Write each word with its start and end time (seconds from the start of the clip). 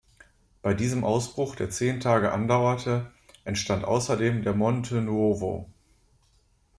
Bei 0.63 0.73
diesem 0.73 1.03
Ausbruch, 1.03 1.55
der 1.55 1.69
zehn 1.69 1.99
Tage 1.99 2.31
andauerte, 2.31 3.11
entstand 3.45 3.83
außerdem 3.85 4.41
der 4.41 4.55
Monte 4.55 4.99
Nuovo. 4.99 5.69